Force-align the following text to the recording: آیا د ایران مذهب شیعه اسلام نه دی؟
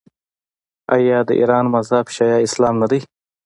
آیا 0.95 1.19
د 1.27 1.29
ایران 1.39 1.65
مذهب 1.75 2.05
شیعه 2.15 2.37
اسلام 2.47 2.75
نه 2.81 2.87
دی؟ 2.91 2.99